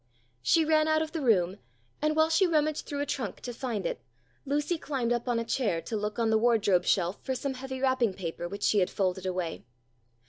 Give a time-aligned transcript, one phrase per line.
[0.41, 1.59] She ran out of the room,
[2.01, 4.01] and, while she rummaged through a trunk to find it,
[4.47, 7.79] Lucy climbed up on a chair to look on the wardrobe shelf for some heavy
[7.79, 9.63] wrapping paper which she had folded away.